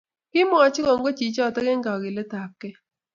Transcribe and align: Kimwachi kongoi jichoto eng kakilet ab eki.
Kimwachi 0.31 0.81
kongoi 0.85 1.17
jichoto 1.17 1.59
eng 1.69 1.83
kakilet 1.85 2.31
ab 2.41 2.51
eki. 2.51 2.69